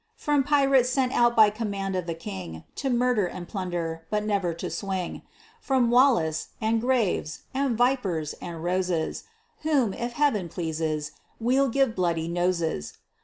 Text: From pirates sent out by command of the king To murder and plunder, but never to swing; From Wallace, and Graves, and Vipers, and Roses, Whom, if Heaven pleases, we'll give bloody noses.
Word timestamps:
From 0.15 0.43
pirates 0.43 0.89
sent 0.89 1.11
out 1.13 1.35
by 1.35 1.51
command 1.51 1.95
of 1.95 2.07
the 2.07 2.15
king 2.15 2.63
To 2.77 2.89
murder 2.89 3.27
and 3.27 3.47
plunder, 3.47 4.01
but 4.09 4.23
never 4.23 4.51
to 4.51 4.67
swing; 4.67 5.21
From 5.59 5.91
Wallace, 5.91 6.47
and 6.59 6.81
Graves, 6.81 7.43
and 7.53 7.77
Vipers, 7.77 8.33
and 8.41 8.63
Roses, 8.63 9.25
Whom, 9.61 9.93
if 9.93 10.13
Heaven 10.13 10.49
pleases, 10.49 11.11
we'll 11.39 11.69
give 11.69 11.93
bloody 11.93 12.27
noses. 12.27 12.97